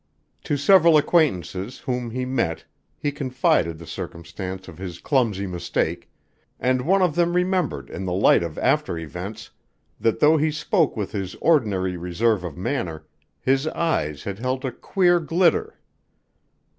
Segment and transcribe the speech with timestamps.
[0.45, 2.65] To several acquaintances whom he met
[2.97, 6.09] he confided the circumstance of his clumsy mistake,
[6.59, 9.51] and one of them remembered in the light of after events
[9.99, 13.05] that though he spoke with his ordinary reserve of manner
[13.39, 15.77] his eyes had held a "queer glitter."